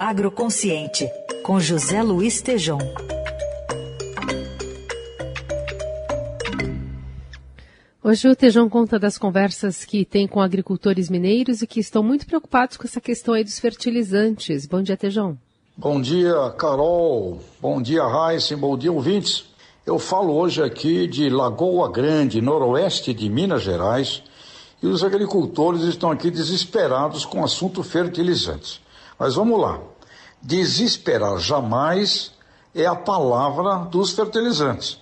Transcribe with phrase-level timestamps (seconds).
[0.00, 1.10] Agroconsciente,
[1.42, 2.78] com José Luiz Tejom.
[8.00, 12.26] Hoje o Tejão conta das conversas que tem com agricultores mineiros e que estão muito
[12.26, 14.66] preocupados com essa questão aí dos fertilizantes.
[14.66, 15.36] Bom dia, Tejão.
[15.76, 17.40] Bom dia, Carol.
[17.60, 18.56] Bom dia, Raíssa.
[18.56, 19.46] Bom dia, ouvintes.
[19.84, 24.22] Eu falo hoje aqui de Lagoa Grande, noroeste de Minas Gerais,
[24.80, 28.80] e os agricultores estão aqui desesperados com o assunto fertilizantes.
[29.18, 29.80] Mas vamos lá.
[30.40, 32.32] Desesperar jamais
[32.74, 35.00] é a palavra dos fertilizantes.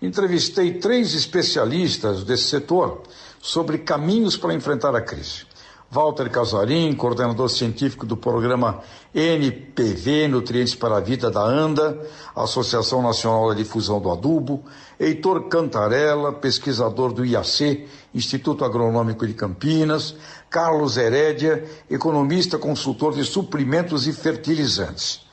[0.00, 3.02] Entrevistei três especialistas desse setor
[3.40, 5.46] sobre caminhos para enfrentar a crise.
[5.90, 8.80] Walter Casarim, coordenador científico do programa
[9.14, 11.98] NPV, Nutrientes para a Vida da ANDA,
[12.34, 14.64] Associação Nacional da Difusão do Adubo,
[14.98, 20.16] Heitor Cantarella, pesquisador do IAC, Instituto Agronômico de Campinas,
[20.50, 25.24] Carlos Herédia, economista consultor de suprimentos e fertilizantes.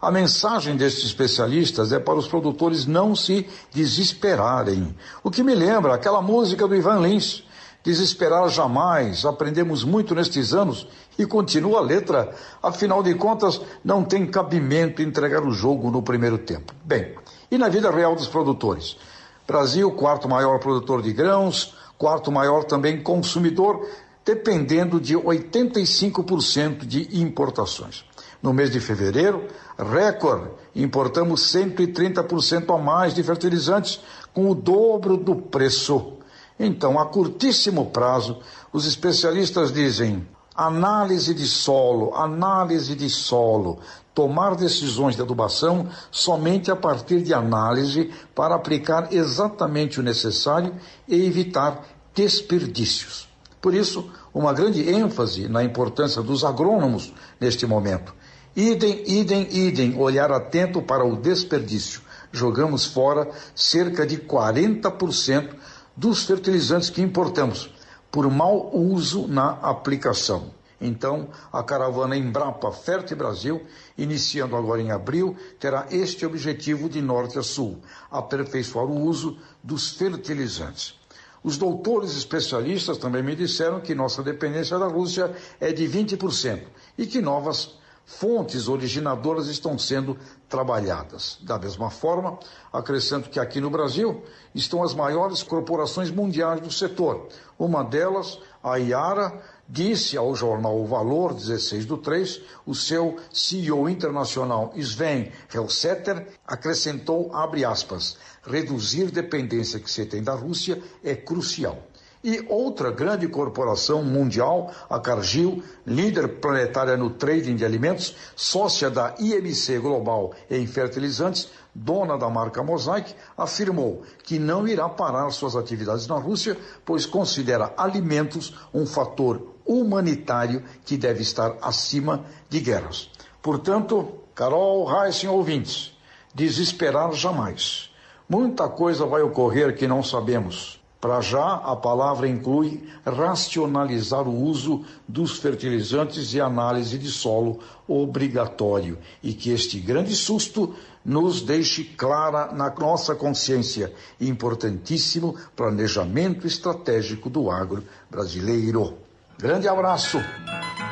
[0.00, 4.94] A mensagem destes especialistas é para os produtores não se desesperarem.
[5.24, 7.44] O que me lembra aquela música do Ivan Lins,
[7.88, 10.86] Desesperar jamais, aprendemos muito nestes anos
[11.18, 12.34] e continua a letra.
[12.62, 16.74] Afinal de contas, não tem cabimento entregar o jogo no primeiro tempo.
[16.84, 17.14] Bem,
[17.50, 18.98] e na vida real dos produtores?
[19.46, 23.88] Brasil, quarto maior produtor de grãos, quarto maior também consumidor,
[24.22, 28.04] dependendo de 85% de importações.
[28.42, 33.98] No mês de fevereiro, recorde, importamos 130% a mais de fertilizantes,
[34.34, 36.17] com o dobro do preço.
[36.58, 38.38] Então, a curtíssimo prazo,
[38.72, 43.78] os especialistas dizem análise de solo, análise de solo,
[44.12, 50.74] tomar decisões de adubação somente a partir de análise para aplicar exatamente o necessário
[51.06, 53.28] e evitar desperdícios.
[53.60, 58.12] Por isso, uma grande ênfase na importância dos agrônomos neste momento.
[58.56, 62.00] Idem, idem, idem, olhar atento para o desperdício.
[62.32, 65.54] Jogamos fora cerca de 40%
[65.98, 67.74] dos fertilizantes que importamos
[68.08, 70.56] por mau uso na aplicação.
[70.80, 73.60] Então, a caravana Embrapa Ferte Brasil,
[73.96, 79.90] iniciando agora em abril, terá este objetivo de norte a sul: aperfeiçoar o uso dos
[79.90, 80.94] fertilizantes.
[81.42, 86.62] Os doutores especialistas também me disseram que nossa dependência da Rússia é de 20%
[86.96, 87.76] e que novas
[88.08, 90.16] fontes originadoras estão sendo
[90.48, 91.38] trabalhadas.
[91.42, 92.38] Da mesma forma,
[92.72, 94.24] acrescento que aqui no Brasil
[94.54, 97.28] estão as maiores corporações mundiais do setor.
[97.58, 103.90] Uma delas, a Iara, disse ao jornal O Valor, 16 do 3, o seu CEO
[103.90, 111.78] internacional Sven Helsetter acrescentou, abre aspas, reduzir dependência que se tem da Rússia é crucial.
[112.22, 119.14] E outra grande corporação mundial, a Cargill, líder planetária no trading de alimentos, sócia da
[119.18, 126.08] IMC Global em fertilizantes, dona da marca Mosaic, afirmou que não irá parar suas atividades
[126.08, 133.10] na Rússia, pois considera alimentos um fator humanitário que deve estar acima de guerras.
[133.40, 135.96] Portanto, Carol, Heisen, ouvintes,
[136.34, 137.90] desesperar jamais.
[138.28, 140.77] Muita coisa vai ocorrer que não sabemos.
[141.00, 148.98] Para já, a palavra inclui racionalizar o uso dos fertilizantes e análise de solo obrigatório
[149.22, 157.48] e que este grande susto nos deixe clara na nossa consciência importantíssimo planejamento estratégico do
[157.48, 158.98] agro brasileiro.
[159.38, 160.18] Grande abraço.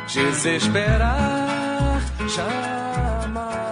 [0.06, 3.67] Desesperar jamais.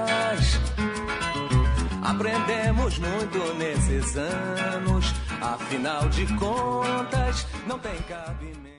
[2.03, 8.74] Aprendemos muito nesses anos Afinal de contas, não tem cabimento.